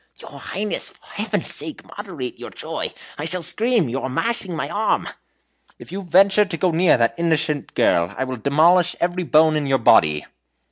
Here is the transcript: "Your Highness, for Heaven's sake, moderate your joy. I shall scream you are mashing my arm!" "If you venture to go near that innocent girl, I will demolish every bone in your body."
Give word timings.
"Your 0.19 0.39
Highness, 0.39 0.89
for 0.89 1.05
Heaven's 1.05 1.53
sake, 1.53 1.83
moderate 1.85 2.39
your 2.39 2.49
joy. 2.49 2.91
I 3.19 3.25
shall 3.25 3.43
scream 3.43 3.87
you 3.87 3.99
are 4.01 4.09
mashing 4.09 4.55
my 4.55 4.67
arm!" 4.67 5.07
"If 5.77 5.91
you 5.91 6.01
venture 6.01 6.43
to 6.43 6.57
go 6.57 6.71
near 6.71 6.97
that 6.97 7.13
innocent 7.19 7.75
girl, 7.75 8.15
I 8.17 8.23
will 8.23 8.37
demolish 8.37 8.95
every 8.99 9.21
bone 9.23 9.55
in 9.55 9.67
your 9.67 9.77
body." 9.77 10.25